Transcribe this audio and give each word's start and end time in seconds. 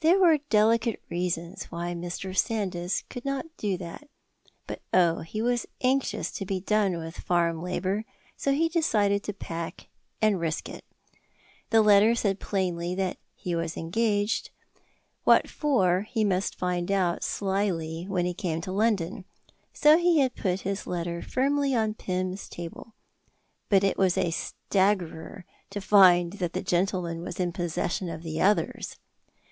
There 0.00 0.18
were 0.18 0.38
delicate 0.50 1.00
reasons 1.08 1.66
why 1.70 1.94
Mr. 1.94 2.36
Sandys 2.36 3.04
could 3.08 3.24
not 3.24 3.46
do 3.56 3.76
that, 3.78 4.10
but 4.66 4.82
oh, 4.92 5.20
he 5.20 5.40
was 5.40 5.66
anxious 5.80 6.32
to 6.32 6.44
be 6.44 6.58
done 6.58 6.98
with 6.98 7.16
farm 7.20 7.62
labour, 7.62 8.04
so 8.36 8.50
he 8.50 8.68
decided 8.68 9.22
to 9.22 9.32
pack 9.32 9.86
and 10.20 10.40
risk 10.40 10.68
it. 10.68 10.84
The 11.70 11.80
letter 11.80 12.16
said 12.16 12.40
plainly 12.40 12.96
that 12.96 13.18
he 13.36 13.54
was 13.54 13.76
engaged; 13.76 14.50
what 15.22 15.48
for 15.48 16.08
he 16.10 16.24
must 16.24 16.58
find 16.58 16.90
out 16.90 17.22
slyly 17.22 18.06
when 18.08 18.26
he 18.26 18.34
came 18.34 18.60
to 18.62 18.72
London. 18.72 19.24
So 19.72 19.96
he 19.96 20.18
had 20.18 20.34
put 20.34 20.62
his 20.62 20.88
letter 20.88 21.22
firmly 21.22 21.72
on 21.72 21.94
Pym's 21.94 22.48
table; 22.48 22.94
but 23.68 23.84
it 23.84 23.96
was 23.96 24.18
a 24.18 24.32
staggerer 24.32 25.44
to 25.70 25.80
find 25.80 26.32
that 26.32 26.66
gentleman 26.66 27.24
in 27.38 27.52
possession 27.52 28.08
of 28.08 28.24
the 28.24 28.40
others. 28.40 28.96